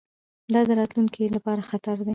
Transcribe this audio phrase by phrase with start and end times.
[0.53, 2.09] دا د راتلونکي لپاره خطر دی.